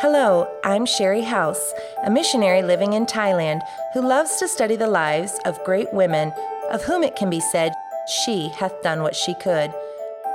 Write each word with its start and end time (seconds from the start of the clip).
Hello, 0.00 0.48
I'm 0.64 0.86
Shari 0.86 1.20
House, 1.20 1.74
a 2.06 2.10
missionary 2.10 2.62
living 2.62 2.94
in 2.94 3.04
Thailand 3.04 3.60
who 3.92 4.00
loves 4.00 4.36
to 4.36 4.48
study 4.48 4.74
the 4.74 4.86
lives 4.86 5.38
of 5.44 5.62
great 5.62 5.92
women, 5.92 6.32
of 6.70 6.82
whom 6.82 7.02
it 7.02 7.16
can 7.16 7.28
be 7.28 7.38
said, 7.38 7.74
She 8.08 8.48
hath 8.48 8.80
done 8.80 9.02
what 9.02 9.14
she 9.14 9.34
could. 9.34 9.74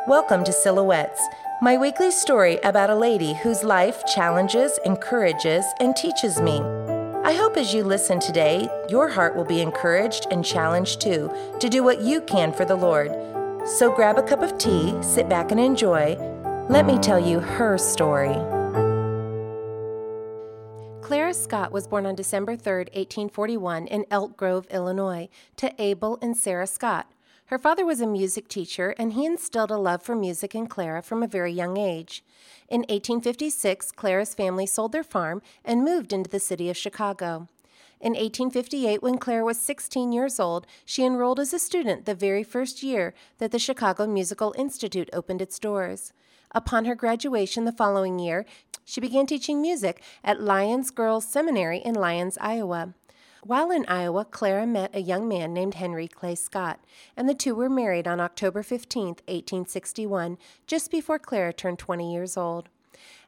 Welcome 0.07 0.43
to 0.43 0.53
Silhouettes, 0.53 1.19
my 1.63 1.77
weekly 1.77 2.11
story 2.11 2.59
about 2.59 2.91
a 2.91 2.95
lady 2.95 3.33
whose 3.33 3.63
life 3.63 4.05
challenges, 4.05 4.79
encourages, 4.85 5.65
and 5.79 5.95
teaches 5.95 6.39
me. 6.39 6.61
I 7.23 7.33
hope 7.33 7.57
as 7.57 7.73
you 7.73 7.83
listen 7.83 8.19
today, 8.19 8.69
your 8.87 9.09
heart 9.09 9.35
will 9.35 9.45
be 9.45 9.61
encouraged 9.61 10.27
and 10.29 10.45
challenged 10.45 11.01
too 11.01 11.33
to 11.59 11.69
do 11.69 11.81
what 11.81 12.01
you 12.01 12.21
can 12.21 12.53
for 12.53 12.65
the 12.65 12.75
Lord. 12.75 13.11
So 13.67 13.91
grab 13.91 14.19
a 14.19 14.21
cup 14.21 14.43
of 14.43 14.59
tea, 14.59 14.93
sit 15.01 15.27
back 15.27 15.49
and 15.49 15.59
enjoy. 15.59 16.17
Let 16.69 16.85
me 16.85 16.99
tell 16.99 17.17
you 17.17 17.39
her 17.39 17.79
story. 17.79 18.37
Clara 21.05 21.35
Scott 21.35 21.71
was 21.71 21.85
born 21.85 22.07
on 22.07 22.15
December 22.15 22.55
3, 22.55 22.77
1841, 22.77 23.85
in 23.85 24.05
Elk 24.09 24.35
Grove, 24.35 24.65
Illinois, 24.71 25.29
to 25.55 25.71
Abel 25.79 26.17
and 26.19 26.35
Sarah 26.35 26.65
Scott. 26.65 27.05
Her 27.45 27.59
father 27.59 27.85
was 27.85 28.01
a 28.01 28.07
music 28.07 28.47
teacher, 28.47 28.95
and 28.97 29.13
he 29.13 29.23
instilled 29.23 29.69
a 29.69 29.77
love 29.77 30.01
for 30.01 30.15
music 30.15 30.55
in 30.55 30.65
Clara 30.65 31.03
from 31.03 31.21
a 31.21 31.27
very 31.27 31.51
young 31.51 31.77
age. 31.77 32.23
In 32.69 32.79
1856, 32.79 33.91
Clara's 33.91 34.33
family 34.33 34.65
sold 34.65 34.93
their 34.93 35.03
farm 35.03 35.43
and 35.63 35.83
moved 35.83 36.11
into 36.11 36.27
the 36.27 36.39
city 36.39 36.71
of 36.71 36.75
Chicago. 36.75 37.49
In 38.01 38.13
1858, 38.13 39.03
when 39.03 39.19
Clara 39.19 39.45
was 39.45 39.59
16 39.59 40.11
years 40.11 40.39
old, 40.39 40.65
she 40.85 41.05
enrolled 41.05 41.39
as 41.39 41.53
a 41.53 41.59
student 41.59 42.05
the 42.05 42.15
very 42.15 42.43
first 42.43 42.81
year 42.81 43.13
that 43.37 43.51
the 43.51 43.59
Chicago 43.59 44.07
Musical 44.07 44.55
Institute 44.57 45.11
opened 45.13 45.43
its 45.43 45.59
doors. 45.59 46.13
Upon 46.55 46.85
her 46.85 46.95
graduation 46.95 47.65
the 47.65 47.73
following 47.73 48.17
year, 48.17 48.45
she 48.85 49.01
began 49.01 49.25
teaching 49.25 49.61
music 49.61 50.01
at 50.23 50.39
Lyons 50.39 50.91
Girls 50.91 51.27
Seminary 51.27 51.79
in 51.79 51.95
Lyons, 51.95 52.37
Iowa. 52.39 52.93
While 53.43 53.69
in 53.69 53.85
Iowa, 53.87 54.25
Clara 54.25 54.65
met 54.65 54.95
a 54.95 55.01
young 55.01 55.27
man 55.27 55.53
named 55.53 55.75
Henry 55.75 56.07
Clay 56.07 56.35
Scott, 56.35 56.79
and 57.17 57.27
the 57.27 57.35
two 57.35 57.53
were 57.53 57.69
married 57.69 58.07
on 58.07 58.19
October 58.19 58.63
15, 58.63 59.07
1861, 59.07 60.37
just 60.65 60.89
before 60.89 61.19
Clara 61.19 61.53
turned 61.53 61.77
20 61.77 62.11
years 62.11 62.37
old. 62.37 62.69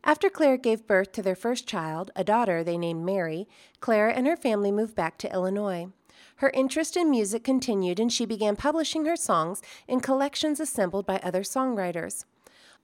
After 0.03 0.29
Clara 0.29 0.57
gave 0.57 0.87
birth 0.87 1.11
to 1.11 1.21
their 1.21 1.35
first 1.35 1.67
child, 1.67 2.11
a 2.15 2.23
daughter 2.23 2.63
they 2.63 2.77
named 2.77 3.05
Mary, 3.05 3.47
Clara 3.79 4.13
and 4.13 4.25
her 4.25 4.37
family 4.37 4.71
moved 4.71 4.95
back 4.95 5.17
to 5.19 5.31
Illinois. 5.31 5.89
Her 6.37 6.49
interest 6.51 6.95
in 6.95 7.11
music 7.11 7.43
continued, 7.43 7.99
and 7.99 8.11
she 8.11 8.25
began 8.25 8.55
publishing 8.55 9.05
her 9.05 9.15
songs 9.15 9.61
in 9.87 9.99
collections 9.99 10.59
assembled 10.59 11.05
by 11.05 11.19
other 11.23 11.41
songwriters. 11.41 12.25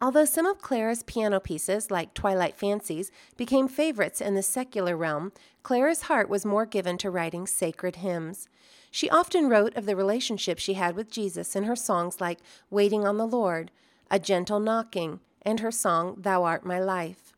Although 0.01 0.25
some 0.25 0.45
of 0.45 0.61
Clara's 0.61 1.03
piano 1.03 1.39
pieces, 1.39 1.89
like 1.89 2.13
Twilight 2.13 2.55
Fancies, 2.55 3.11
became 3.37 3.67
favorites 3.67 4.19
in 4.19 4.35
the 4.35 4.43
secular 4.43 4.97
realm, 4.97 5.31
Clara's 5.63 6.03
heart 6.03 6.29
was 6.29 6.45
more 6.45 6.65
given 6.65 6.97
to 6.99 7.09
writing 7.09 7.47
sacred 7.47 7.97
hymns. 7.97 8.49
She 8.91 9.09
often 9.09 9.49
wrote 9.49 9.75
of 9.75 9.85
the 9.85 9.95
relationship 9.95 10.59
she 10.59 10.73
had 10.73 10.95
with 10.95 11.09
Jesus 11.09 11.55
in 11.55 11.63
her 11.63 11.75
songs 11.75 12.19
like 12.19 12.39
Waiting 12.69 13.07
on 13.07 13.17
the 13.17 13.25
Lord, 13.25 13.71
A 14.11 14.19
Gentle 14.19 14.59
Knocking, 14.59 15.19
and 15.41 15.61
her 15.61 15.71
song 15.71 16.15
Thou 16.19 16.43
Art 16.43 16.65
My 16.65 16.79
Life. 16.79 17.33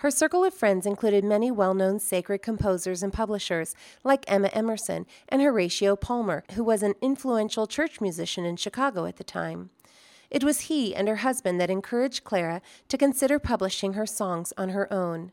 Her 0.00 0.10
circle 0.10 0.44
of 0.44 0.52
friends 0.52 0.84
included 0.84 1.24
many 1.24 1.50
well 1.50 1.72
known 1.72 2.00
sacred 2.00 2.42
composers 2.42 3.02
and 3.02 3.12
publishers, 3.12 3.74
like 4.04 4.30
Emma 4.30 4.48
Emerson 4.48 5.06
and 5.28 5.40
Horatio 5.40 5.96
Palmer, 5.96 6.44
who 6.52 6.62
was 6.62 6.82
an 6.82 6.94
influential 7.00 7.66
church 7.66 8.00
musician 8.00 8.44
in 8.44 8.56
Chicago 8.56 9.06
at 9.06 9.16
the 9.16 9.24
time. 9.24 9.70
It 10.30 10.44
was 10.44 10.62
he 10.62 10.94
and 10.94 11.08
her 11.08 11.16
husband 11.16 11.60
that 11.60 11.70
encouraged 11.70 12.24
Clara 12.24 12.62
to 12.88 12.98
consider 12.98 13.38
publishing 13.38 13.92
her 13.92 14.06
songs 14.06 14.52
on 14.56 14.70
her 14.70 14.92
own. 14.92 15.32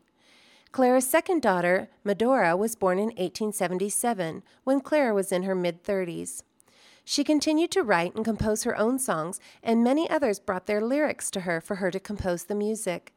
Clara's 0.72 1.06
second 1.06 1.40
daughter, 1.40 1.88
Medora, 2.02 2.56
was 2.56 2.74
born 2.74 2.98
in 2.98 3.06
1877 3.06 4.42
when 4.64 4.80
Clara 4.80 5.14
was 5.14 5.30
in 5.30 5.44
her 5.44 5.54
mid 5.54 5.84
30s. 5.84 6.42
She 7.04 7.22
continued 7.22 7.70
to 7.70 7.82
write 7.82 8.14
and 8.16 8.24
compose 8.24 8.64
her 8.64 8.76
own 8.76 8.98
songs, 8.98 9.38
and 9.62 9.84
many 9.84 10.10
others 10.10 10.40
brought 10.40 10.66
their 10.66 10.80
lyrics 10.80 11.30
to 11.32 11.40
her 11.40 11.60
for 11.60 11.76
her 11.76 11.90
to 11.90 12.00
compose 12.00 12.44
the 12.44 12.54
music. 12.54 13.13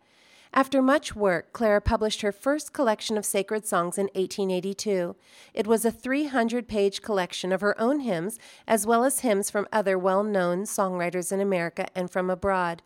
After 0.58 0.82
much 0.82 1.16
work, 1.16 1.54
Clara 1.54 1.80
published 1.80 2.22
her 2.22 2.32
first 2.32 2.74
collection 2.74 3.16
of 3.16 3.28
sacred 3.28 3.68
songs 3.68 4.00
in 4.00 4.06
1882. 4.16 5.16
It 5.54 5.68
was 5.68 5.86
a 5.86 5.92
300 5.92 6.68
page 6.68 7.04
collection 7.04 7.52
of 7.52 7.62
her 7.62 7.80
own 7.80 8.00
hymns, 8.00 8.40
as 8.68 8.84
well 8.84 9.04
as 9.04 9.20
hymns 9.20 9.52
from 9.52 9.68
other 9.72 10.00
well 10.00 10.24
known 10.24 10.64
songwriters 10.64 11.32
in 11.32 11.40
America 11.40 11.86
and 11.94 12.10
from 12.10 12.32
abroad. 12.32 12.82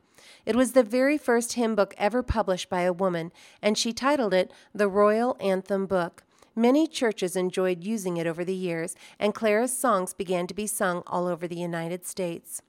It 0.45 0.57
was 0.57 0.73
the 0.73 0.83
very 0.83 1.17
first 1.17 1.53
hymn 1.53 1.73
book 1.73 1.93
ever 1.97 2.21
published 2.21 2.69
by 2.69 2.81
a 2.81 2.91
woman, 2.91 3.31
and 3.61 3.77
she 3.77 3.93
titled 3.93 4.33
it 4.33 4.51
The 4.75 4.89
Royal 4.89 5.37
Anthem 5.39 5.85
Book. 5.85 6.23
Many 6.53 6.87
churches 6.87 7.37
enjoyed 7.37 7.85
using 7.85 8.17
it 8.17 8.27
over 8.27 8.43
the 8.43 8.53
years, 8.53 8.97
and 9.17 9.33
Clara's 9.33 9.71
songs 9.71 10.13
began 10.13 10.45
to 10.47 10.53
be 10.53 10.67
sung 10.67 11.03
all 11.07 11.25
over 11.25 11.47
the 11.47 11.55
United 11.55 12.05
States. 12.05 12.63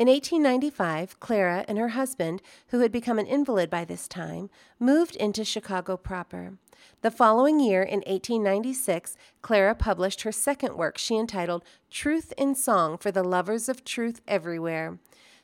In 0.00 0.08
1895, 0.08 1.20
Clara 1.20 1.62
and 1.68 1.76
her 1.76 1.90
husband, 1.90 2.40
who 2.68 2.80
had 2.80 2.90
become 2.90 3.18
an 3.18 3.26
invalid 3.26 3.68
by 3.68 3.84
this 3.84 4.08
time, 4.08 4.48
moved 4.78 5.14
into 5.14 5.44
Chicago 5.44 5.98
proper. 5.98 6.54
The 7.02 7.10
following 7.10 7.60
year, 7.60 7.82
in 7.82 7.98
1896, 8.06 9.18
Clara 9.42 9.74
published 9.74 10.22
her 10.22 10.32
second 10.32 10.78
work 10.78 10.96
she 10.96 11.18
entitled 11.18 11.64
Truth 11.90 12.32
in 12.38 12.54
Song 12.54 12.96
for 12.96 13.10
the 13.10 13.22
Lovers 13.22 13.68
of 13.68 13.84
Truth 13.84 14.22
Everywhere. 14.26 14.98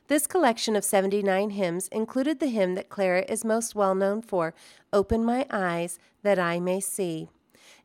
This 0.07 0.25
collection 0.25 0.75
of 0.75 0.83
79 0.83 1.51
hymns 1.51 1.87
included 1.89 2.39
the 2.39 2.47
hymn 2.47 2.73
that 2.73 2.89
Clara 2.89 3.25
is 3.29 3.45
most 3.45 3.75
well 3.75 3.93
known 3.93 4.23
for, 4.23 4.55
Open 4.91 5.23
My 5.23 5.45
Eyes 5.51 5.99
That 6.23 6.39
I 6.39 6.59
May 6.59 6.79
See. 6.79 7.29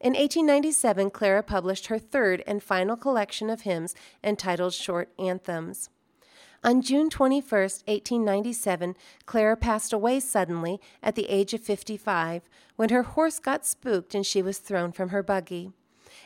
In 0.01 0.15
1897, 0.15 1.11
Clara 1.11 1.43
published 1.43 1.89
her 1.89 1.99
third 1.99 2.43
and 2.47 2.63
final 2.63 2.97
collection 2.97 3.51
of 3.51 3.61
hymns 3.61 3.95
entitled 4.25 4.73
Short 4.73 5.11
Anthems. 5.19 5.91
On 6.65 6.81
June 6.81 7.11
21, 7.11 7.43
1897, 7.43 8.95
Clara 9.27 9.57
passed 9.57 9.93
away 9.93 10.21
suddenly 10.21 10.81
at 11.03 11.17
the 11.17 11.29
age 11.29 11.53
of 11.55 11.61
55 11.61 12.49
when 12.77 12.91
her 12.91 13.03
horse 13.03 13.41
got 13.41 13.67
spooked 13.67 14.15
and 14.15 14.25
she 14.25 14.41
was 14.43 14.59
thrown 14.59 14.93
from 14.93 15.09
her 15.09 15.25
buggy. 15.25 15.73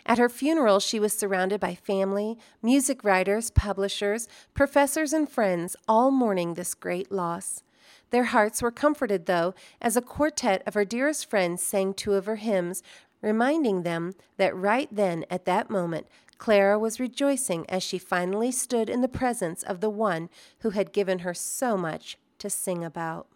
At 0.05 0.19
her 0.19 0.29
funeral, 0.29 0.79
she 0.79 1.01
was 1.01 1.15
surrounded 1.15 1.59
by 1.59 1.75
family, 1.75 2.37
music 2.63 3.03
writers, 3.03 3.51
publishers, 3.51 4.29
professors, 4.53 5.15
and 5.15 5.27
friends, 5.27 5.75
all 5.89 6.11
mourning 6.11 6.53
this 6.53 6.75
great 6.75 7.11
loss. 7.11 7.63
Their 8.11 8.25
hearts 8.25 8.61
were 8.61 8.71
comforted, 8.71 9.25
though, 9.25 9.55
as 9.81 9.97
a 9.97 10.03
quartet 10.03 10.63
of 10.67 10.75
her 10.75 10.85
dearest 10.85 11.31
friends 11.31 11.63
sang 11.63 11.95
two 11.95 12.13
of 12.13 12.27
her 12.27 12.37
hymns, 12.37 12.83
reminding 13.23 13.83
them 13.83 14.15
that 14.37 14.55
right 14.55 14.89
then, 14.93 15.25
at 15.31 15.47
that 15.47 15.71
moment, 15.71 16.07
Clara 16.39 16.79
was 16.79 17.01
rejoicing 17.01 17.69
as 17.69 17.83
she 17.83 17.99
finally 17.99 18.51
stood 18.51 18.91
in 18.91 19.01
the 19.01 19.09
presence 19.09 19.63
of 19.63 19.81
the 19.81 19.91
one 19.91 20.29
who 20.61 20.71
had 20.71 20.93
given 20.93 21.21
her 21.21 21.35
so 21.35 21.77
much 21.77 22.19
to 22.39 22.51
sing 22.51 22.85
about. 22.85 23.27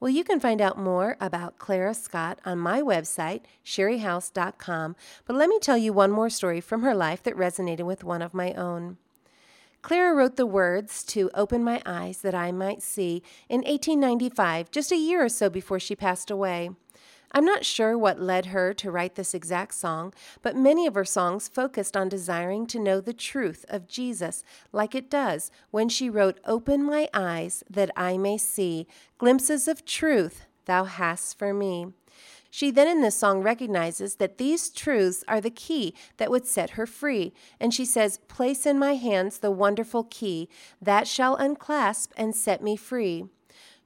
Well, 0.00 0.10
you 0.10 0.22
can 0.22 0.38
find 0.38 0.60
out 0.60 0.78
more 0.78 1.16
about 1.20 1.58
Clara 1.58 1.92
Scott 1.92 2.38
on 2.44 2.58
my 2.58 2.80
website, 2.80 3.42
sharihouse.com, 3.64 4.96
but 5.24 5.36
let 5.36 5.48
me 5.48 5.58
tell 5.58 5.76
you 5.76 5.92
one 5.92 6.12
more 6.12 6.30
story 6.30 6.60
from 6.60 6.82
her 6.82 6.94
life 6.94 7.22
that 7.24 7.36
resonated 7.36 7.84
with 7.84 8.04
one 8.04 8.22
of 8.22 8.34
my 8.34 8.52
own. 8.52 8.98
Clara 9.82 10.14
wrote 10.14 10.36
the 10.36 10.46
words 10.46 11.02
to 11.04 11.30
Open 11.34 11.64
My 11.64 11.80
Eyes 11.86 12.18
That 12.18 12.34
I 12.34 12.52
Might 12.52 12.82
See 12.82 13.22
in 13.48 13.58
1895, 13.62 14.70
just 14.70 14.92
a 14.92 14.96
year 14.96 15.24
or 15.24 15.28
so 15.28 15.48
before 15.48 15.80
she 15.80 15.96
passed 15.96 16.30
away. 16.30 16.70
I'm 17.32 17.44
not 17.44 17.64
sure 17.64 17.96
what 17.96 18.20
led 18.20 18.46
her 18.46 18.72
to 18.74 18.90
write 18.90 19.14
this 19.14 19.34
exact 19.34 19.74
song, 19.74 20.14
but 20.42 20.56
many 20.56 20.86
of 20.86 20.94
her 20.94 21.04
songs 21.04 21.48
focused 21.48 21.96
on 21.96 22.08
desiring 22.08 22.66
to 22.68 22.78
know 22.78 23.00
the 23.00 23.12
truth 23.12 23.66
of 23.68 23.86
Jesus, 23.86 24.42
like 24.72 24.94
it 24.94 25.10
does 25.10 25.50
when 25.70 25.88
she 25.88 26.08
wrote, 26.08 26.40
Open 26.46 26.82
my 26.82 27.08
eyes 27.12 27.62
that 27.68 27.90
I 27.96 28.16
may 28.16 28.38
see 28.38 28.86
glimpses 29.18 29.68
of 29.68 29.84
truth 29.84 30.46
thou 30.64 30.84
hast 30.84 31.38
for 31.38 31.52
me. 31.52 31.88
She 32.50 32.70
then 32.70 32.88
in 32.88 33.02
this 33.02 33.16
song 33.16 33.42
recognizes 33.42 34.16
that 34.16 34.38
these 34.38 34.70
truths 34.70 35.22
are 35.28 35.40
the 35.40 35.50
key 35.50 35.94
that 36.16 36.30
would 36.30 36.46
set 36.46 36.70
her 36.70 36.86
free. 36.86 37.34
And 37.60 37.74
she 37.74 37.84
says, 37.84 38.20
Place 38.28 38.64
in 38.64 38.78
my 38.78 38.94
hands 38.94 39.38
the 39.38 39.50
wonderful 39.50 40.04
key 40.04 40.48
that 40.80 41.06
shall 41.06 41.36
unclasp 41.36 42.12
and 42.16 42.34
set 42.34 42.62
me 42.62 42.76
free. 42.76 43.26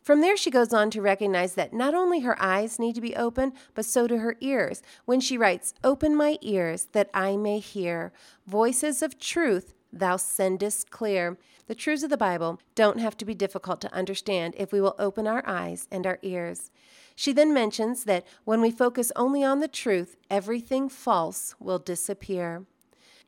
From 0.03 0.21
there, 0.21 0.37
she 0.37 0.51
goes 0.51 0.73
on 0.73 0.91
to 0.91 1.01
recognize 1.01 1.55
that 1.55 1.73
not 1.73 1.95
only 1.95 2.21
her 2.21 2.41
eyes 2.43 2.79
need 2.79 2.97
to 2.97 3.01
be 3.01 3.15
open, 3.15 3.53
but 3.75 3.85
so 3.85 4.09
do 4.09 4.17
her 4.19 4.37
ears 4.41 4.83
when 5.05 5.21
she 5.21 5.39
writes, 5.39 5.75
Open 5.85 6.17
my 6.17 6.39
ears 6.41 6.89
that 6.93 7.09
I 7.15 7.37
may 7.37 7.61
hear 7.61 8.13
voices 8.47 9.01
of 9.01 9.19
truth 9.19 9.75
thou 9.93 10.17
sendest 10.17 10.91
clear. 10.91 11.39
The 11.67 11.75
truths 11.75 12.03
of 12.03 12.11
the 12.11 12.17
Bible 12.17 12.61
don't 12.75 12.99
have 12.99 13.17
to 13.19 13.25
be 13.25 13.35
difficult 13.35 13.81
to 13.83 13.95
understand 13.95 14.55
if 14.57 14.73
we 14.73 14.81
will 14.81 14.97
open 14.99 15.27
our 15.29 15.45
eyes 15.47 15.87
and 15.91 16.07
our 16.07 16.19
ears. 16.23 16.71
She 17.15 17.33
then 17.33 17.53
mentions 17.53 18.05
that 18.05 18.27
when 18.45 18.61
we 18.61 18.71
focus 18.71 19.13
only 19.15 19.45
on 19.45 19.61
the 19.61 19.69
truth, 19.69 20.17
everything 20.31 20.89
false 20.89 21.55
will 21.61 21.79
disappear. 21.79 22.65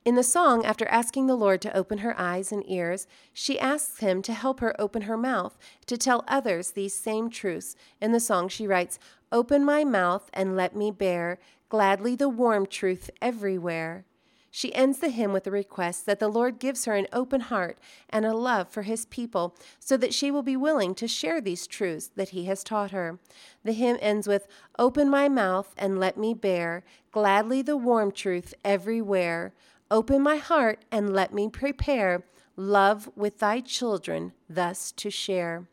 In 0.04 0.16
the 0.16 0.22
song, 0.22 0.66
after 0.66 0.86
asking 0.88 1.28
the 1.28 1.34
Lord 1.34 1.62
to 1.62 1.74
open 1.74 1.98
her 1.98 2.14
eyes 2.20 2.52
and 2.52 2.62
ears, 2.70 3.06
she 3.32 3.58
asks 3.58 4.00
him 4.00 4.20
to 4.22 4.34
help 4.34 4.60
her 4.60 4.78
open 4.78 5.02
her 5.02 5.16
mouth 5.16 5.56
to 5.86 5.96
tell 5.96 6.24
others 6.28 6.72
these 6.72 6.92
same 6.92 7.30
truths. 7.30 7.74
In 8.02 8.12
the 8.12 8.20
song, 8.20 8.48
she 8.48 8.66
writes, 8.66 8.98
Open 9.32 9.64
my 9.64 9.82
mouth 9.82 10.28
and 10.34 10.56
let 10.56 10.76
me 10.76 10.90
bear 10.90 11.38
gladly 11.70 12.14
the 12.14 12.28
warm 12.28 12.66
truth 12.66 13.08
everywhere. 13.22 14.04
She 14.50 14.74
ends 14.74 14.98
the 14.98 15.08
hymn 15.08 15.32
with 15.32 15.46
a 15.46 15.50
request 15.50 16.04
that 16.04 16.20
the 16.20 16.28
Lord 16.28 16.60
gives 16.60 16.84
her 16.84 16.94
an 16.94 17.08
open 17.12 17.40
heart 17.40 17.78
and 18.10 18.26
a 18.26 18.36
love 18.36 18.68
for 18.68 18.82
his 18.82 19.06
people 19.06 19.56
so 19.80 19.96
that 19.96 20.14
she 20.14 20.30
will 20.30 20.44
be 20.44 20.56
willing 20.56 20.94
to 20.96 21.08
share 21.08 21.40
these 21.40 21.66
truths 21.66 22.10
that 22.14 22.28
he 22.28 22.44
has 22.44 22.62
taught 22.62 22.92
her. 22.92 23.18
The 23.64 23.72
hymn 23.72 23.96
ends 24.00 24.28
with, 24.28 24.46
Open 24.78 25.08
my 25.08 25.30
mouth 25.30 25.74
and 25.78 25.98
let 25.98 26.18
me 26.18 26.34
bear 26.34 26.84
gladly 27.10 27.62
the 27.62 27.76
warm 27.76 28.12
truth 28.12 28.54
everywhere. 28.64 29.54
Open 29.90 30.22
my 30.22 30.36
heart 30.36 30.84
and 30.90 31.12
let 31.12 31.32
me 31.32 31.48
prepare 31.48 32.25
love 32.56 33.10
with 33.16 33.38
thy 33.38 33.60
children 33.60 34.32
thus 34.48 34.92
to 34.92 35.10
share 35.10 35.66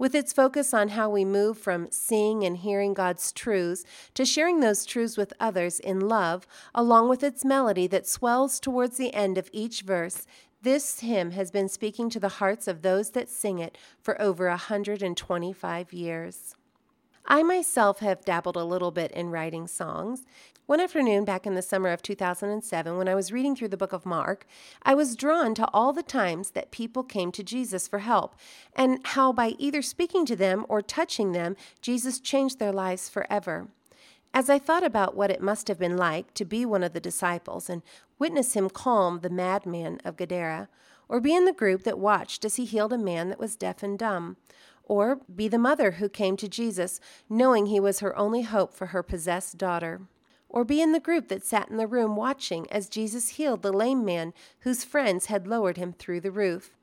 with 0.00 0.14
its 0.14 0.32
focus 0.32 0.72
on 0.72 0.88
how 0.88 1.10
we 1.10 1.26
move 1.26 1.58
from 1.58 1.86
seeing 1.90 2.42
and 2.42 2.56
hearing 2.56 2.94
God's 2.94 3.30
truths 3.32 3.84
to 4.14 4.24
sharing 4.24 4.60
those 4.60 4.86
truths 4.86 5.18
with 5.18 5.34
others 5.38 5.78
in 5.78 6.00
love, 6.00 6.46
along 6.74 7.10
with 7.10 7.22
its 7.22 7.44
melody 7.44 7.86
that 7.88 8.08
swells 8.08 8.58
towards 8.58 8.96
the 8.96 9.12
end 9.12 9.36
of 9.36 9.50
each 9.52 9.82
verse. 9.82 10.26
This 10.62 11.00
hymn 11.00 11.32
has 11.32 11.50
been 11.50 11.68
speaking 11.68 12.08
to 12.10 12.18
the 12.18 12.30
hearts 12.40 12.66
of 12.66 12.80
those 12.80 13.10
that 13.10 13.28
sing 13.28 13.58
it 13.58 13.76
for 14.00 14.18
over 14.20 14.46
a 14.46 14.52
125 14.52 15.92
years. 15.92 16.54
I 17.26 17.42
myself 17.42 17.98
have 17.98 18.24
dabbled 18.24 18.56
a 18.56 18.64
little 18.64 18.90
bit 18.90 19.12
in 19.12 19.28
writing 19.28 19.66
songs. 19.66 20.24
One 20.70 20.78
afternoon 20.78 21.24
back 21.24 21.48
in 21.48 21.56
the 21.56 21.62
summer 21.62 21.88
of 21.88 22.00
2007, 22.00 22.96
when 22.96 23.08
I 23.08 23.14
was 23.16 23.32
reading 23.32 23.56
through 23.56 23.70
the 23.70 23.76
book 23.76 23.92
of 23.92 24.06
Mark, 24.06 24.46
I 24.84 24.94
was 24.94 25.16
drawn 25.16 25.52
to 25.56 25.68
all 25.72 25.92
the 25.92 26.04
times 26.04 26.52
that 26.52 26.70
people 26.70 27.02
came 27.02 27.32
to 27.32 27.42
Jesus 27.42 27.88
for 27.88 27.98
help, 27.98 28.36
and 28.76 29.04
how 29.04 29.32
by 29.32 29.56
either 29.58 29.82
speaking 29.82 30.24
to 30.26 30.36
them 30.36 30.64
or 30.68 30.80
touching 30.80 31.32
them, 31.32 31.56
Jesus 31.82 32.20
changed 32.20 32.60
their 32.60 32.70
lives 32.70 33.08
forever. 33.08 33.66
As 34.32 34.48
I 34.48 34.60
thought 34.60 34.84
about 34.84 35.16
what 35.16 35.32
it 35.32 35.42
must 35.42 35.66
have 35.66 35.80
been 35.80 35.96
like 35.96 36.34
to 36.34 36.44
be 36.44 36.64
one 36.64 36.84
of 36.84 36.92
the 36.92 37.00
disciples 37.00 37.68
and 37.68 37.82
witness 38.20 38.52
him 38.52 38.70
calm 38.70 39.22
the 39.22 39.28
madman 39.28 39.98
of 40.04 40.16
Gadara, 40.16 40.68
or 41.08 41.20
be 41.20 41.34
in 41.34 41.46
the 41.46 41.52
group 41.52 41.82
that 41.82 41.98
watched 41.98 42.44
as 42.44 42.54
he 42.54 42.64
healed 42.64 42.92
a 42.92 42.96
man 42.96 43.28
that 43.28 43.40
was 43.40 43.56
deaf 43.56 43.82
and 43.82 43.98
dumb, 43.98 44.36
or 44.84 45.18
be 45.34 45.48
the 45.48 45.58
mother 45.58 45.90
who 45.90 46.08
came 46.08 46.36
to 46.36 46.46
Jesus 46.46 47.00
knowing 47.28 47.66
he 47.66 47.80
was 47.80 47.98
her 47.98 48.16
only 48.16 48.42
hope 48.42 48.72
for 48.72 48.86
her 48.86 49.02
possessed 49.02 49.58
daughter. 49.58 50.02
Or 50.52 50.64
be 50.64 50.82
in 50.82 50.90
the 50.90 51.00
group 51.00 51.28
that 51.28 51.44
sat 51.44 51.70
in 51.70 51.76
the 51.76 51.86
room 51.86 52.16
watching 52.16 52.70
as 52.72 52.88
Jesus 52.88 53.30
healed 53.30 53.62
the 53.62 53.72
lame 53.72 54.04
man 54.04 54.34
whose 54.60 54.84
friends 54.84 55.26
had 55.26 55.46
lowered 55.46 55.76
him 55.76 55.92
through 55.92 56.20
the 56.20 56.32
roof. 56.32 56.76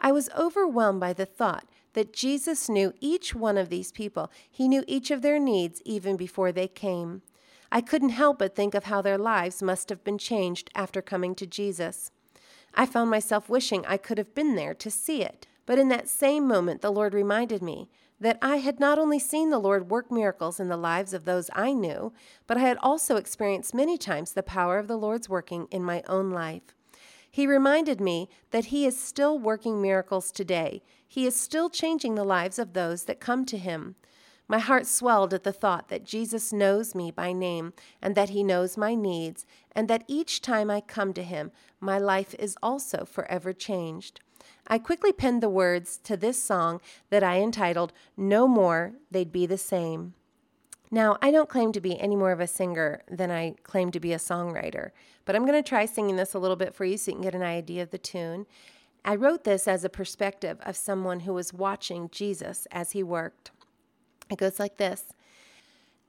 I 0.00 0.10
was 0.10 0.30
overwhelmed 0.30 1.00
by 1.00 1.12
the 1.12 1.26
thought 1.26 1.66
that 1.92 2.14
Jesus 2.14 2.68
knew 2.68 2.94
each 2.98 3.34
one 3.34 3.58
of 3.58 3.68
these 3.68 3.92
people. 3.92 4.30
He 4.50 4.68
knew 4.68 4.84
each 4.86 5.10
of 5.10 5.20
their 5.20 5.38
needs 5.38 5.82
even 5.84 6.16
before 6.16 6.50
they 6.50 6.66
came. 6.66 7.20
I 7.70 7.82
couldn't 7.82 8.08
help 8.10 8.38
but 8.38 8.56
think 8.56 8.74
of 8.74 8.84
how 8.84 9.02
their 9.02 9.18
lives 9.18 9.62
must 9.62 9.90
have 9.90 10.02
been 10.02 10.18
changed 10.18 10.70
after 10.74 11.02
coming 11.02 11.34
to 11.36 11.46
Jesus. 11.46 12.10
I 12.74 12.86
found 12.86 13.10
myself 13.10 13.50
wishing 13.50 13.84
I 13.84 13.98
could 13.98 14.16
have 14.16 14.34
been 14.34 14.54
there 14.54 14.74
to 14.74 14.90
see 14.90 15.22
it. 15.22 15.46
But 15.66 15.78
in 15.78 15.88
that 15.88 16.08
same 16.08 16.48
moment, 16.48 16.80
the 16.80 16.90
Lord 16.90 17.14
reminded 17.14 17.62
me 17.62 17.90
that 18.20 18.38
I 18.42 18.56
had 18.56 18.78
not 18.78 18.98
only 18.98 19.18
seen 19.18 19.50
the 19.50 19.58
Lord 19.58 19.90
work 19.90 20.12
miracles 20.12 20.60
in 20.60 20.68
the 20.68 20.76
lives 20.76 21.14
of 21.14 21.24
those 21.24 21.50
I 21.54 21.72
knew, 21.72 22.12
but 22.46 22.58
I 22.58 22.60
had 22.60 22.76
also 22.82 23.16
experienced 23.16 23.74
many 23.74 23.96
times 23.96 24.32
the 24.32 24.42
power 24.42 24.78
of 24.78 24.88
the 24.88 24.98
Lord's 24.98 25.28
working 25.28 25.66
in 25.70 25.82
my 25.82 26.02
own 26.06 26.30
life. 26.30 26.74
He 27.30 27.46
reminded 27.46 28.00
me 28.00 28.28
that 28.50 28.66
He 28.66 28.84
is 28.84 29.00
still 29.00 29.38
working 29.38 29.80
miracles 29.80 30.30
today. 30.30 30.82
He 31.06 31.26
is 31.26 31.34
still 31.34 31.70
changing 31.70 32.14
the 32.14 32.24
lives 32.24 32.58
of 32.58 32.72
those 32.72 33.04
that 33.04 33.20
come 33.20 33.44
to 33.46 33.56
Him. 33.56 33.94
My 34.48 34.58
heart 34.58 34.86
swelled 34.86 35.32
at 35.32 35.44
the 35.44 35.52
thought 35.52 35.88
that 35.88 36.04
Jesus 36.04 36.52
knows 36.52 36.92
me 36.92 37.12
by 37.12 37.32
name 37.32 37.72
and 38.02 38.16
that 38.16 38.30
He 38.30 38.42
knows 38.42 38.76
my 38.76 38.96
needs, 38.96 39.46
and 39.72 39.86
that 39.86 40.02
each 40.08 40.42
time 40.42 40.70
I 40.70 40.80
come 40.80 41.12
to 41.14 41.22
Him, 41.22 41.52
my 41.80 41.98
life 41.98 42.34
is 42.36 42.56
also 42.60 43.04
forever 43.04 43.52
changed. 43.52 44.20
I 44.66 44.78
quickly 44.78 45.12
penned 45.12 45.42
the 45.42 45.48
words 45.48 45.98
to 46.04 46.16
this 46.16 46.42
song 46.42 46.80
that 47.10 47.22
I 47.22 47.40
entitled 47.40 47.92
No 48.16 48.46
More, 48.46 48.92
They'd 49.10 49.32
Be 49.32 49.46
the 49.46 49.58
Same. 49.58 50.14
Now, 50.90 51.16
I 51.22 51.30
don't 51.30 51.48
claim 51.48 51.70
to 51.72 51.80
be 51.80 51.98
any 52.00 52.16
more 52.16 52.32
of 52.32 52.40
a 52.40 52.48
singer 52.48 53.02
than 53.08 53.30
I 53.30 53.54
claim 53.62 53.92
to 53.92 54.00
be 54.00 54.12
a 54.12 54.18
songwriter, 54.18 54.90
but 55.24 55.36
I'm 55.36 55.46
going 55.46 55.62
to 55.62 55.68
try 55.68 55.86
singing 55.86 56.16
this 56.16 56.34
a 56.34 56.38
little 56.38 56.56
bit 56.56 56.74
for 56.74 56.84
you 56.84 56.96
so 56.96 57.10
you 57.10 57.16
can 57.16 57.22
get 57.22 57.34
an 57.34 57.42
idea 57.42 57.82
of 57.82 57.90
the 57.90 57.98
tune. 57.98 58.46
I 59.04 59.14
wrote 59.14 59.44
this 59.44 59.68
as 59.68 59.84
a 59.84 59.88
perspective 59.88 60.58
of 60.62 60.76
someone 60.76 61.20
who 61.20 61.32
was 61.32 61.54
watching 61.54 62.10
Jesus 62.10 62.66
as 62.72 62.90
he 62.90 63.02
worked. 63.02 63.52
It 64.30 64.38
goes 64.38 64.58
like 64.58 64.78
this 64.78 65.04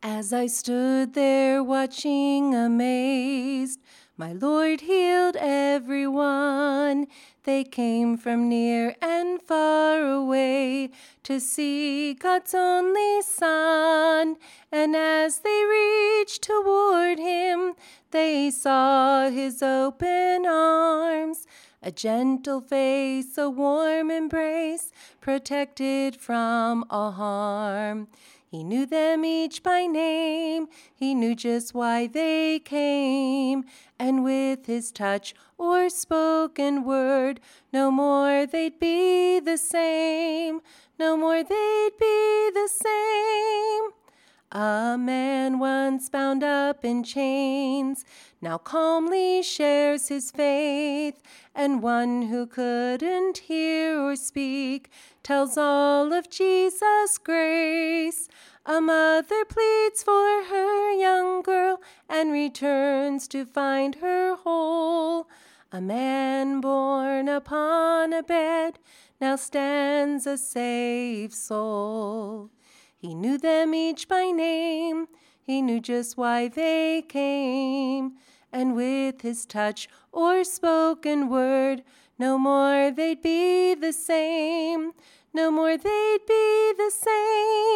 As 0.02 0.34
I 0.34 0.48
stood 0.48 1.14
there 1.14 1.64
watching, 1.64 2.56
amazed, 2.56 3.80
my 4.18 4.34
Lord 4.34 4.82
healed 4.82 5.36
everyone. 5.40 7.08
They 7.44 7.64
came 7.64 8.18
from 8.18 8.50
near 8.50 8.96
and 9.02 9.42
far 9.42 10.02
away 10.02 10.92
to 11.24 11.40
see 11.40 12.14
God's 12.14 12.54
only 12.54 13.22
Son. 13.22 14.36
And 14.72 14.96
as 14.96 15.40
they 15.40 15.64
reached 15.64 16.44
toward 16.44 17.20
him, 17.20 17.74
they 18.12 18.52
saw 18.52 19.30
his 19.30 19.64
open 19.64 20.46
arms, 20.46 21.48
a 21.82 21.92
gentle 21.92 22.62
face, 22.62 23.38
a 23.38 23.50
warm 23.50 24.12
embrace, 24.12 24.92
protected 25.20 26.16
from 26.16 26.86
all 26.90 27.14
harm. 27.14 28.08
He 28.52 28.66
knew 28.66 28.86
them 28.86 29.24
each 29.24 29.64
by 29.64 29.86
name, 29.86 30.68
he 30.94 31.16
knew 31.16 31.36
just 31.36 31.74
why 31.74 32.08
they 32.08 32.60
came, 32.60 33.64
and 33.98 34.26
with 34.26 34.66
his 34.66 34.92
touch 34.92 35.34
or 35.58 35.88
spoken 35.90 36.84
word, 36.84 37.40
no 37.72 37.92
more 37.92 38.46
they'd 38.46 38.78
be 38.78 39.40
the 39.40 39.58
same, 39.58 40.60
no 41.00 41.16
more 41.16 41.44
they'd 41.44 41.98
be 41.98 42.52
the 42.54 42.68
same. 42.68 43.92
A 44.52 44.98
man 44.98 45.58
once 45.58 46.10
bound 46.10 46.44
up 46.44 46.84
in 46.84 47.06
chains 47.06 48.04
now 48.42 48.58
calmly 48.58 49.44
shares 49.44 50.10
his 50.10 50.30
faith, 50.32 51.22
and 51.56 51.82
one 51.82 52.24
who 52.24 52.48
couldn't 52.48 53.38
hear 53.38 53.98
or 54.02 54.16
speak 54.18 54.90
tells 55.24 55.58
all 55.58 56.12
of 56.12 56.30
Jesus' 56.30 57.20
grace. 57.24 58.21
A 58.66 58.80
mother 58.80 59.44
pleads 59.46 60.04
for 60.04 60.44
her 60.44 60.92
young 60.92 61.42
girl 61.42 61.82
and 62.08 62.32
returns 62.32 63.28
to 63.30 63.44
find 63.44 63.96
her 63.96 64.36
whole. 64.36 65.28
A 65.72 65.82
man 65.82 66.62
born 66.62 67.28
upon 67.28 68.14
a 68.14 68.22
bed 68.22 68.78
now 69.20 69.36
stands 69.36 70.28
a 70.28 70.38
saved 70.38 71.34
soul. 71.34 72.52
He 72.96 73.16
knew 73.16 73.40
them 73.40 73.74
each 73.74 74.08
by 74.08 74.30
name, 74.30 75.08
he 75.42 75.64
knew 75.64 75.80
just 75.80 76.16
why 76.16 76.48
they 76.48 77.02
came, 77.02 78.18
and 78.54 78.76
with 78.76 79.22
his 79.22 79.48
touch 79.48 79.90
or 80.12 80.44
spoken 80.44 81.30
word, 81.30 81.82
no 82.20 82.38
more 82.38 82.92
they'd 82.92 83.24
be 83.24 83.74
the 83.74 83.92
same, 83.92 84.92
no 85.34 85.50
more 85.50 85.78
they'd 85.78 86.26
be 86.28 86.74
the 86.78 86.92
same. 86.92 87.71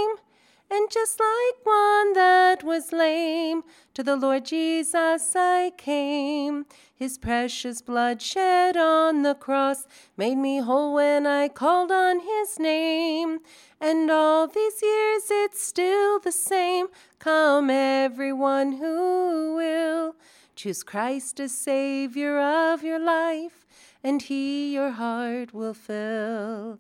And 0.70 0.90
just 0.90 1.20
like 1.20 1.66
one 1.66 2.14
that 2.14 2.64
was 2.64 2.92
lame, 2.92 3.64
to 3.94 4.04
the 4.04 4.16
Lord 4.16 4.46
Jesus 4.46 5.36
I 5.36 5.72
came. 5.78 6.66
His 6.94 7.18
precious 7.18 7.82
blood 7.82 8.22
shed 8.22 8.76
on 8.76 9.22
the 9.22 9.36
cross 9.36 9.86
made 10.18 10.38
me 10.38 10.58
whole 10.60 10.96
when 10.96 11.28
I 11.28 11.50
called 11.50 11.92
on 11.92 12.20
his 12.20 12.58
name. 12.58 13.40
And 13.80 14.10
all 14.10 14.48
these 14.48 14.82
years 14.82 15.24
it's 15.30 15.64
still 15.64 16.20
the 16.20 16.32
same. 16.32 16.88
Come, 17.20 17.70
everyone 17.70 18.74
who 18.74 19.56
will. 19.56 20.16
Choose 20.56 20.84
Christ 20.84 21.40
as 21.42 21.54
Savior 21.54 22.40
of 22.40 22.82
your 22.82 22.98
life, 22.98 23.66
and 24.02 24.22
He 24.22 24.74
your 24.74 24.92
heart 24.92 25.54
will 25.54 25.74
fill. 25.74 26.80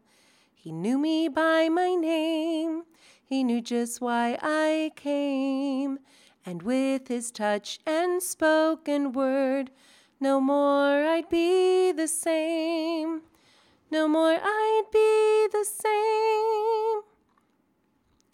He 0.53 0.71
knew 0.71 0.97
me 0.97 1.27
by 1.27 1.67
my 1.67 1.93
name, 1.93 2.83
He 3.27 3.43
knew 3.43 3.61
just 3.61 4.01
why 4.01 4.37
I 4.41 4.91
came, 4.95 5.99
and 6.45 6.61
with 6.61 7.07
His 7.07 7.31
touch 7.31 7.79
and 7.85 8.21
spoken 8.21 9.11
word, 9.11 9.71
no 10.19 10.39
more 10.39 11.05
I'd 11.05 11.29
be 11.29 11.91
the 11.91 12.07
same. 12.07 13.21
No 13.91 14.07
more 14.07 14.37
I'd 14.41 14.83
be 14.91 15.47
the 15.51 15.65
same. 15.65 17.01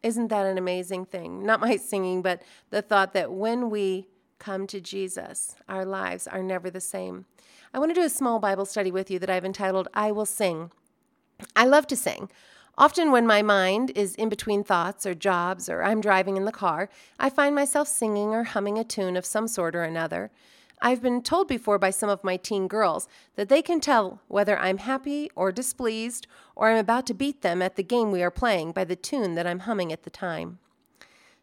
Isn't 0.03 0.27
that 0.29 0.45
an 0.45 0.57
amazing 0.57 1.05
thing? 1.05 1.45
Not 1.45 1.59
my 1.59 1.75
singing, 1.77 2.21
but 2.21 2.41
the 2.69 2.81
thought 2.81 3.13
that 3.13 3.31
when 3.31 3.69
we 3.69 4.07
come 4.39 4.65
to 4.67 4.81
Jesus, 4.81 5.55
our 5.69 5.85
lives 5.85 6.27
are 6.27 6.41
never 6.41 6.69
the 6.69 6.81
same. 6.81 7.25
I 7.73 7.79
want 7.79 7.91
to 7.91 7.99
do 7.99 8.05
a 8.05 8.09
small 8.09 8.39
Bible 8.39 8.65
study 8.65 8.91
with 8.91 9.11
you 9.11 9.19
that 9.19 9.29
I've 9.29 9.45
entitled 9.45 9.87
I 9.93 10.11
Will 10.11 10.25
Sing. 10.25 10.71
I 11.55 11.65
love 11.65 11.87
to 11.87 11.95
sing. 11.95 12.29
Often, 12.77 13.11
when 13.11 13.27
my 13.27 13.41
mind 13.41 13.91
is 13.95 14.15
in 14.15 14.29
between 14.29 14.63
thoughts 14.63 15.05
or 15.05 15.13
jobs 15.13 15.69
or 15.69 15.83
I'm 15.83 16.01
driving 16.01 16.37
in 16.37 16.45
the 16.45 16.51
car, 16.51 16.89
I 17.19 17.29
find 17.29 17.53
myself 17.53 17.87
singing 17.87 18.29
or 18.29 18.43
humming 18.43 18.77
a 18.79 18.83
tune 18.83 19.17
of 19.17 19.25
some 19.25 19.47
sort 19.47 19.75
or 19.75 19.83
another. 19.83 20.31
I've 20.83 21.01
been 21.01 21.21
told 21.21 21.47
before 21.47 21.77
by 21.77 21.91
some 21.91 22.09
of 22.09 22.23
my 22.23 22.37
teen 22.37 22.67
girls 22.67 23.07
that 23.35 23.49
they 23.49 23.61
can 23.61 23.79
tell 23.79 24.21
whether 24.27 24.57
I'm 24.57 24.79
happy 24.79 25.29
or 25.35 25.51
displeased 25.51 26.25
or 26.55 26.69
I'm 26.69 26.77
about 26.77 27.05
to 27.07 27.13
beat 27.13 27.41
them 27.41 27.61
at 27.61 27.75
the 27.75 27.83
game 27.83 28.11
we 28.11 28.23
are 28.23 28.31
playing 28.31 28.71
by 28.71 28.85
the 28.85 28.95
tune 28.95 29.35
that 29.35 29.45
I'm 29.45 29.59
humming 29.59 29.93
at 29.93 30.03
the 30.03 30.09
time. 30.09 30.57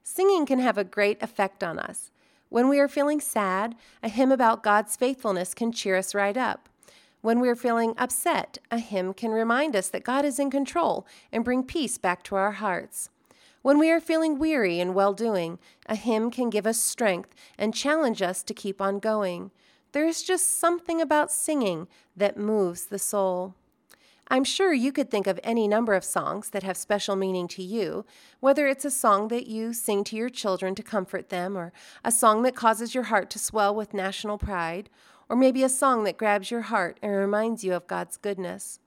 Singing 0.02 0.44
can 0.44 0.58
have 0.58 0.76
a 0.76 0.82
great 0.82 1.22
effect 1.22 1.62
on 1.62 1.78
us. 1.78 2.10
When 2.48 2.68
we 2.68 2.80
are 2.80 2.88
feeling 2.88 3.20
sad, 3.20 3.76
a 4.02 4.08
hymn 4.08 4.32
about 4.32 4.64
God's 4.64 4.96
faithfulness 4.96 5.54
can 5.54 5.70
cheer 5.70 5.96
us 5.96 6.14
right 6.14 6.36
up. 6.36 6.68
When 7.20 7.40
we 7.40 7.48
are 7.48 7.56
feeling 7.56 7.94
upset, 7.98 8.58
a 8.70 8.78
hymn 8.78 9.12
can 9.12 9.32
remind 9.32 9.74
us 9.74 9.88
that 9.88 10.04
God 10.04 10.24
is 10.24 10.38
in 10.38 10.50
control 10.50 11.06
and 11.32 11.44
bring 11.44 11.64
peace 11.64 11.98
back 11.98 12.22
to 12.24 12.36
our 12.36 12.52
hearts. 12.52 13.10
When 13.62 13.78
we 13.78 13.90
are 13.90 14.00
feeling 14.00 14.38
weary 14.38 14.78
and 14.78 14.94
well 14.94 15.12
doing, 15.12 15.58
a 15.86 15.96
hymn 15.96 16.30
can 16.30 16.48
give 16.48 16.66
us 16.66 16.80
strength 16.80 17.34
and 17.58 17.74
challenge 17.74 18.22
us 18.22 18.44
to 18.44 18.54
keep 18.54 18.80
on 18.80 19.00
going. 19.00 19.50
There 19.92 20.06
is 20.06 20.22
just 20.22 20.60
something 20.60 21.00
about 21.00 21.32
singing 21.32 21.88
that 22.16 22.36
moves 22.36 22.86
the 22.86 23.00
soul. 23.00 23.54
I'm 24.30 24.44
sure 24.44 24.72
you 24.72 24.92
could 24.92 25.10
think 25.10 25.26
of 25.26 25.40
any 25.42 25.66
number 25.66 25.94
of 25.94 26.04
songs 26.04 26.50
that 26.50 26.62
have 26.62 26.76
special 26.76 27.16
meaning 27.16 27.48
to 27.48 27.62
you, 27.62 28.04
whether 28.40 28.66
it's 28.68 28.84
a 28.84 28.90
song 28.90 29.28
that 29.28 29.46
you 29.46 29.72
sing 29.72 30.04
to 30.04 30.16
your 30.16 30.28
children 30.28 30.74
to 30.74 30.82
comfort 30.82 31.30
them, 31.30 31.56
or 31.56 31.72
a 32.04 32.12
song 32.12 32.42
that 32.42 32.54
causes 32.54 32.94
your 32.94 33.04
heart 33.04 33.30
to 33.30 33.38
swell 33.38 33.74
with 33.74 33.94
national 33.94 34.36
pride, 34.36 34.90
or 35.28 35.36
maybe 35.36 35.62
a 35.62 35.68
song 35.68 36.04
that 36.04 36.16
grabs 36.16 36.50
your 36.50 36.62
heart 36.62 36.98
and 37.02 37.12
reminds 37.12 37.64
you 37.64 37.74
of 37.74 37.86
God's 37.86 38.16
goodness. 38.16 38.80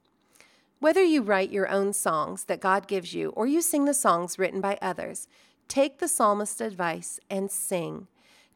Whether 0.79 1.03
you 1.03 1.21
write 1.21 1.51
your 1.51 1.69
own 1.69 1.93
songs 1.93 2.45
that 2.45 2.59
God 2.59 2.87
gives 2.87 3.13
you 3.13 3.29
or 3.29 3.45
you 3.45 3.61
sing 3.61 3.85
the 3.85 3.93
songs 3.93 4.39
written 4.39 4.61
by 4.61 4.79
others, 4.81 5.27
take 5.67 5.99
the 5.99 6.07
psalmist's 6.07 6.59
advice 6.59 7.19
and 7.29 7.51
sing. 7.51 8.07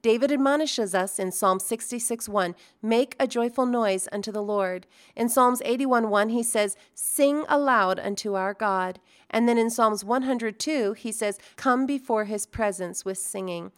David 0.06 0.32
admonishes 0.32 0.94
us 0.94 1.18
in 1.18 1.32
Psalm 1.32 1.60
66 1.60 2.30
1 2.30 2.54
Make 2.80 3.16
a 3.20 3.26
joyful 3.26 3.66
noise 3.66 4.08
unto 4.12 4.32
the 4.32 4.44
Lord. 4.44 4.86
In 5.16 5.30
Psalms 5.30 5.64
81 5.66 6.12
1, 6.12 6.30
he 6.30 6.44
says, 6.44 6.78
Sing 6.94 7.44
aloud 7.50 8.00
unto 8.00 8.36
our 8.36 8.54
God. 8.54 9.00
And 9.32 9.50
then 9.50 9.58
in 9.58 9.72
Psalms 9.72 10.06
102, 10.06 10.94
he 10.94 11.12
says, 11.12 11.40
Come 11.56 11.88
before 11.88 12.26
his 12.26 12.46
presence 12.46 13.04
with 13.04 13.18
singing. 13.18 13.72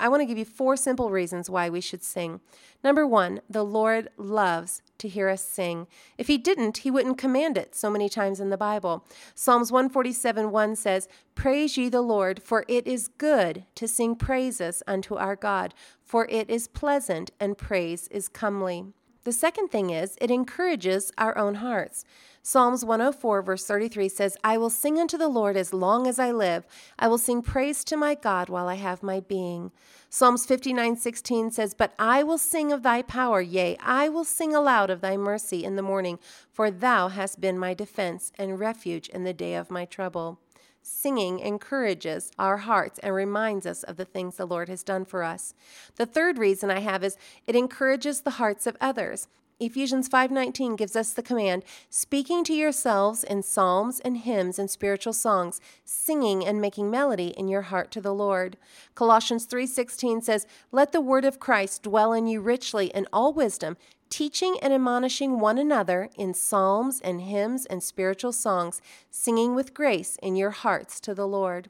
I 0.00 0.08
want 0.08 0.22
to 0.22 0.26
give 0.26 0.38
you 0.38 0.44
four 0.46 0.76
simple 0.76 1.10
reasons 1.10 1.50
why 1.50 1.68
we 1.68 1.80
should 1.80 2.02
sing. 2.02 2.40
Number 2.82 3.06
one, 3.06 3.42
the 3.50 3.62
Lord 3.62 4.08
loves 4.16 4.80
to 4.98 5.08
hear 5.08 5.28
us 5.28 5.42
sing. 5.42 5.86
If 6.16 6.26
He 6.26 6.38
didn't, 6.38 6.78
He 6.78 6.90
wouldn't 6.90 7.18
command 7.18 7.58
it 7.58 7.74
so 7.74 7.90
many 7.90 8.08
times 8.08 8.40
in 8.40 8.48
the 8.48 8.56
Bible. 8.56 9.04
Psalms 9.34 9.70
147 9.70 10.50
1 10.50 10.76
says, 10.76 11.08
Praise 11.34 11.76
ye 11.76 11.90
the 11.90 12.00
Lord, 12.00 12.42
for 12.42 12.64
it 12.66 12.86
is 12.86 13.08
good 13.08 13.64
to 13.74 13.86
sing 13.86 14.16
praises 14.16 14.82
unto 14.86 15.16
our 15.16 15.36
God, 15.36 15.74
for 16.02 16.26
it 16.30 16.48
is 16.48 16.66
pleasant, 16.66 17.30
and 17.38 17.58
praise 17.58 18.08
is 18.08 18.28
comely. 18.28 18.86
The 19.24 19.32
second 19.32 19.68
thing 19.68 19.90
is, 19.90 20.16
it 20.20 20.30
encourages 20.30 21.12
our 21.18 21.36
own 21.36 21.56
hearts. 21.56 22.04
Psalms 22.42 22.84
104, 22.84 23.42
verse 23.42 23.66
33 23.66 24.08
says, 24.08 24.36
I 24.42 24.56
will 24.56 24.70
sing 24.70 24.98
unto 24.98 25.18
the 25.18 25.28
Lord 25.28 25.58
as 25.58 25.74
long 25.74 26.06
as 26.06 26.18
I 26.18 26.30
live. 26.30 26.66
I 26.98 27.06
will 27.06 27.18
sing 27.18 27.42
praise 27.42 27.84
to 27.84 27.98
my 27.98 28.14
God 28.14 28.48
while 28.48 28.66
I 28.66 28.76
have 28.76 29.02
my 29.02 29.20
being. 29.20 29.72
Psalms 30.08 30.46
59, 30.46 30.96
16 30.96 31.50
says, 31.50 31.74
But 31.74 31.92
I 31.98 32.22
will 32.22 32.38
sing 32.38 32.72
of 32.72 32.82
thy 32.82 33.02
power, 33.02 33.42
yea, 33.42 33.76
I 33.80 34.08
will 34.08 34.24
sing 34.24 34.54
aloud 34.54 34.88
of 34.88 35.02
thy 35.02 35.18
mercy 35.18 35.64
in 35.64 35.76
the 35.76 35.82
morning, 35.82 36.18
for 36.50 36.70
thou 36.70 37.08
hast 37.08 37.42
been 37.42 37.58
my 37.58 37.74
defense 37.74 38.32
and 38.38 38.58
refuge 38.58 39.08
in 39.08 39.24
the 39.24 39.34
day 39.34 39.54
of 39.54 39.70
my 39.70 39.84
trouble. 39.84 40.40
Singing 40.82 41.40
encourages 41.40 42.32
our 42.38 42.56
hearts 42.56 42.98
and 43.00 43.14
reminds 43.14 43.66
us 43.66 43.82
of 43.82 43.98
the 43.98 44.06
things 44.06 44.36
the 44.36 44.46
Lord 44.46 44.70
has 44.70 44.82
done 44.82 45.04
for 45.04 45.22
us. 45.22 45.52
The 45.96 46.06
third 46.06 46.38
reason 46.38 46.70
I 46.70 46.80
have 46.80 47.04
is 47.04 47.18
it 47.46 47.54
encourages 47.54 48.22
the 48.22 48.30
hearts 48.30 48.66
of 48.66 48.78
others. 48.80 49.28
Ephesians 49.62 50.08
5:19 50.08 50.74
gives 50.74 50.96
us 50.96 51.12
the 51.12 51.22
command, 51.22 51.62
speaking 51.90 52.42
to 52.44 52.54
yourselves 52.54 53.22
in 53.22 53.42
psalms 53.42 54.00
and 54.00 54.16
hymns 54.16 54.58
and 54.58 54.70
spiritual 54.70 55.12
songs, 55.12 55.60
singing 55.84 56.46
and 56.46 56.62
making 56.62 56.90
melody 56.90 57.28
in 57.36 57.46
your 57.46 57.60
heart 57.62 57.90
to 57.90 58.00
the 58.00 58.14
Lord. 58.14 58.56
Colossians 58.94 59.44
3:16 59.44 60.22
says, 60.22 60.46
"Let 60.72 60.92
the 60.92 61.02
word 61.02 61.26
of 61.26 61.38
Christ 61.38 61.82
dwell 61.82 62.14
in 62.14 62.26
you 62.26 62.40
richly 62.40 62.86
in 62.86 63.06
all 63.12 63.34
wisdom, 63.34 63.76
teaching 64.08 64.56
and 64.62 64.72
admonishing 64.72 65.38
one 65.38 65.58
another 65.58 66.08
in 66.16 66.32
psalms 66.32 66.98
and 67.02 67.20
hymns 67.20 67.66
and 67.66 67.82
spiritual 67.82 68.32
songs, 68.32 68.80
singing 69.10 69.54
with 69.54 69.74
grace 69.74 70.16
in 70.22 70.36
your 70.36 70.52
hearts 70.52 71.00
to 71.00 71.14
the 71.14 71.28
Lord." 71.28 71.68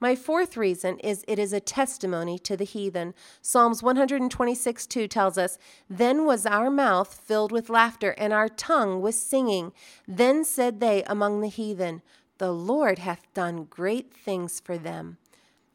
My 0.00 0.14
fourth 0.14 0.56
reason 0.56 0.98
is 1.00 1.24
it 1.26 1.38
is 1.40 1.52
a 1.52 1.60
testimony 1.60 2.38
to 2.40 2.56
the 2.56 2.64
heathen. 2.64 3.14
Psalms 3.42 3.82
126 3.82 4.86
2 4.86 5.08
tells 5.08 5.36
us, 5.36 5.58
Then 5.90 6.24
was 6.24 6.46
our 6.46 6.70
mouth 6.70 7.12
filled 7.12 7.50
with 7.50 7.68
laughter, 7.68 8.10
and 8.12 8.32
our 8.32 8.48
tongue 8.48 9.00
with 9.00 9.16
singing. 9.16 9.72
Then 10.06 10.44
said 10.44 10.78
they 10.78 11.02
among 11.04 11.40
the 11.40 11.48
heathen, 11.48 12.02
The 12.38 12.52
Lord 12.52 13.00
hath 13.00 13.26
done 13.34 13.64
great 13.64 14.14
things 14.14 14.60
for 14.60 14.78
them. 14.78 15.18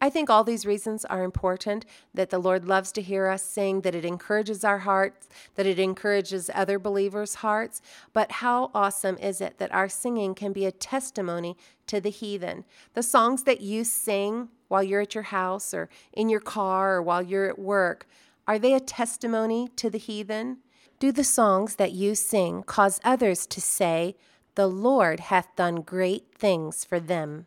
I 0.04 0.10
think 0.10 0.30
all 0.30 0.44
these 0.44 0.66
reasons 0.66 1.06
are 1.06 1.24
important 1.24 1.86
that 2.14 2.30
the 2.30 2.38
Lord 2.38 2.66
loves 2.66 2.92
to 2.92 3.02
hear 3.02 3.30
us 3.30 3.42
sing, 3.42 3.84
that 3.84 3.96
it 3.96 4.04
encourages 4.04 4.66
our 4.66 4.80
hearts, 4.80 5.30
that 5.56 5.66
it 5.66 5.80
encourages 5.80 6.52
other 6.54 6.78
believers' 6.78 7.36
hearts. 7.36 7.82
But 8.12 8.30
how 8.44 8.70
awesome 8.76 9.18
is 9.20 9.40
it 9.40 9.60
that 9.60 9.74
our 9.74 9.88
singing 9.88 10.36
can 10.36 10.52
be 10.52 10.66
a 10.66 10.74
testimony 10.74 11.56
to 11.88 12.02
the 12.02 12.10
heathen? 12.10 12.66
The 12.96 13.02
songs 13.02 13.44
that 13.44 13.62
you 13.62 13.86
sing 13.86 14.50
while 14.68 14.84
you're 14.84 15.00
at 15.00 15.16
your 15.16 15.24
house 15.24 15.74
or 15.74 15.88
in 16.12 16.28
your 16.28 16.42
car 16.42 16.96
or 16.96 17.02
while 17.02 17.24
you're 17.24 17.48
at 17.48 17.58
work, 17.58 18.06
are 18.46 18.60
they 18.60 18.74
a 18.74 18.82
testimony 18.82 19.70
to 19.78 19.90
the 19.90 19.98
heathen? 19.98 20.58
Do 21.00 21.14
the 21.14 21.24
songs 21.24 21.78
that 21.78 21.94
you 21.94 22.16
sing 22.16 22.64
cause 22.64 23.00
others 23.06 23.48
to 23.48 23.62
say, 23.62 24.18
The 24.56 24.68
Lord 24.68 25.22
hath 25.22 25.56
done 25.56 25.76
great 25.76 26.36
things 26.36 26.84
for 26.84 27.00
them? 27.00 27.46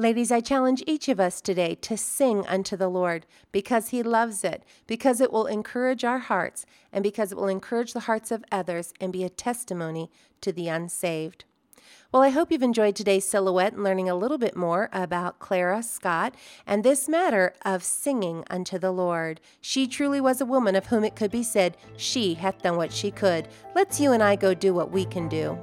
Ladies, 0.00 0.30
I 0.30 0.38
challenge 0.38 0.84
each 0.86 1.08
of 1.08 1.18
us 1.18 1.40
today 1.40 1.74
to 1.74 1.96
sing 1.96 2.46
unto 2.46 2.76
the 2.76 2.86
Lord 2.86 3.26
because 3.50 3.88
He 3.88 4.00
loves 4.04 4.44
it, 4.44 4.62
because 4.86 5.20
it 5.20 5.32
will 5.32 5.46
encourage 5.46 6.04
our 6.04 6.20
hearts, 6.20 6.66
and 6.92 7.02
because 7.02 7.32
it 7.32 7.36
will 7.36 7.48
encourage 7.48 7.94
the 7.94 8.06
hearts 8.06 8.30
of 8.30 8.44
others 8.52 8.94
and 9.00 9.12
be 9.12 9.24
a 9.24 9.28
testimony 9.28 10.08
to 10.40 10.52
the 10.52 10.68
unsaved. 10.68 11.46
Well, 12.12 12.22
I 12.22 12.28
hope 12.28 12.52
you've 12.52 12.62
enjoyed 12.62 12.94
today's 12.94 13.24
silhouette 13.24 13.72
and 13.72 13.82
learning 13.82 14.08
a 14.08 14.14
little 14.14 14.38
bit 14.38 14.54
more 14.54 14.88
about 14.92 15.40
Clara 15.40 15.82
Scott 15.82 16.36
and 16.64 16.84
this 16.84 17.08
matter 17.08 17.52
of 17.62 17.82
singing 17.82 18.44
unto 18.48 18.78
the 18.78 18.92
Lord. 18.92 19.40
She 19.60 19.88
truly 19.88 20.20
was 20.20 20.40
a 20.40 20.46
woman 20.46 20.76
of 20.76 20.86
whom 20.86 21.02
it 21.02 21.16
could 21.16 21.32
be 21.32 21.42
said, 21.42 21.76
She 21.96 22.34
hath 22.34 22.62
done 22.62 22.76
what 22.76 22.92
she 22.92 23.10
could. 23.10 23.48
Let's 23.74 23.98
you 23.98 24.12
and 24.12 24.22
I 24.22 24.36
go 24.36 24.54
do 24.54 24.72
what 24.72 24.92
we 24.92 25.04
can 25.04 25.28
do. 25.28 25.58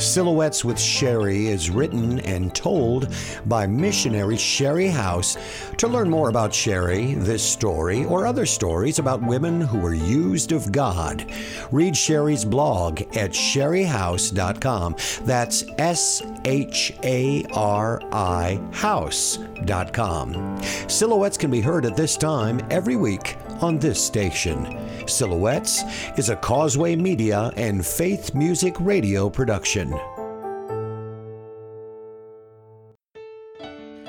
Silhouettes 0.00 0.64
with 0.64 0.78
Shari 0.78 1.48
is 1.48 1.70
written 1.70 2.20
and 2.20 2.54
told 2.54 3.08
by 3.46 3.66
missionary 3.66 4.36
Shari 4.36 4.88
House. 4.88 5.36
To 5.76 5.88
learn 5.88 6.08
more 6.08 6.30
about 6.30 6.54
Shari, 6.54 7.14
this 7.14 7.42
story, 7.42 8.04
or 8.06 8.26
other 8.26 8.46
stories 8.46 8.98
about 8.98 9.22
women 9.22 9.60
who 9.60 9.78
were 9.78 9.94
used 9.94 10.52
of 10.52 10.72
God, 10.72 11.30
read 11.70 11.96
Shari's 11.96 12.44
blog 12.44 13.02
at 13.16 13.32
sharihouse.com. 13.32 14.96
That's 15.22 15.64
S 15.78 16.22
H 16.44 16.92
A 17.02 17.44
R 17.52 18.00
I 18.10 18.60
house.com. 18.72 20.60
Silhouettes 20.88 21.36
can 21.36 21.50
be 21.50 21.60
heard 21.60 21.84
at 21.84 21.96
this 21.96 22.16
time 22.16 22.60
every 22.70 22.96
week 22.96 23.36
on 23.62 23.78
this 23.78 24.04
station. 24.04 24.78
Silhouettes 25.06 25.82
is 26.18 26.28
a 26.28 26.36
Causeway 26.36 26.96
Media 26.96 27.52
and 27.56 27.84
Faith 27.84 28.34
Music 28.34 28.74
Radio 28.80 29.28
production. 29.30 29.92